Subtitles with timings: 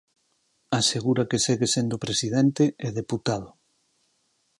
[0.79, 3.49] Asegura que segue sendo presidente e deputado.